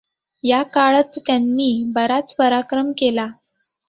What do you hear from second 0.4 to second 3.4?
या काळात त्यांनी बराच पराक्रम केला.